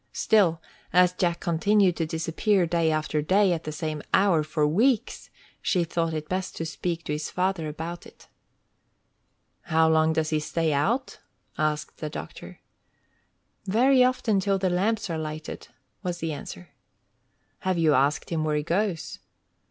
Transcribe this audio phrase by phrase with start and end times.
[0.13, 0.59] Still,
[0.91, 5.29] as Jack continued to disappear, day after day, at the same hour, for weeks,
[5.61, 8.27] she thought it best to speak to his father about it.
[9.65, 11.19] "How long does he stay out?"
[11.55, 12.61] asked the doctor.
[13.65, 15.67] "Very often till the lamps are lighted,"
[16.01, 16.69] was the answer.
[17.59, 19.19] "Have you asked him where he goes?"